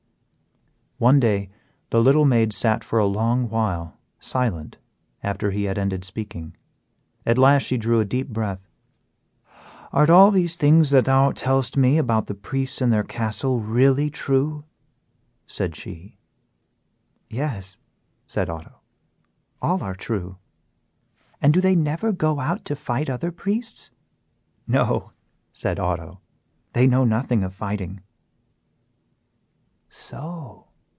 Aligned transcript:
One 0.99 1.19
day 1.19 1.49
the 1.89 1.99
little 1.99 2.25
maid 2.25 2.53
sat 2.53 2.83
for 2.83 2.99
a 2.99 3.07
long 3.07 3.49
while 3.49 3.97
silent 4.19 4.77
after 5.23 5.49
he 5.49 5.63
had 5.63 5.79
ended 5.79 6.03
speaking. 6.03 6.55
At 7.25 7.39
last 7.39 7.63
she 7.63 7.75
drew 7.79 7.99
a 7.99 8.05
deep 8.05 8.29
breath. 8.29 8.69
"And 9.91 10.07
are 10.07 10.11
all 10.13 10.29
these 10.29 10.55
things 10.55 10.91
that 10.91 11.05
thou 11.05 11.31
tellest 11.31 11.75
me 11.75 11.97
about 11.97 12.27
the 12.27 12.35
priests 12.35 12.83
in 12.83 12.91
their 12.91 13.03
castle 13.03 13.59
really 13.61 14.11
true?" 14.11 14.63
said 15.47 15.75
she. 15.75 16.19
"Yes," 17.31 17.79
said 18.27 18.47
Otto, 18.47 18.81
"all 19.59 19.81
are 19.81 19.95
true." 19.95 20.37
"And 21.41 21.51
do 21.51 21.61
they 21.61 21.73
never 21.75 22.13
go 22.13 22.39
out 22.39 22.63
to 22.65 22.75
fight 22.75 23.09
other 23.09 23.31
priests?" 23.31 23.89
"No," 24.67 25.13
said 25.51 25.79
Otto, 25.79 26.21
"they 26.73 26.85
know 26.85 27.05
nothing 27.05 27.43
of 27.43 27.55
fighting." 27.55 28.01
"So!" 29.89 30.67